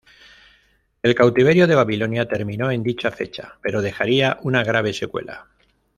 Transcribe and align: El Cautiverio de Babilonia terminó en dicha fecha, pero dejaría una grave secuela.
El 1.03 1.13
Cautiverio 1.13 1.67
de 1.67 1.75
Babilonia 1.75 2.27
terminó 2.27 2.71
en 2.71 2.81
dicha 2.81 3.11
fecha, 3.11 3.59
pero 3.61 3.83
dejaría 3.83 4.39
una 4.41 4.63
grave 4.63 4.93
secuela. 4.93 5.45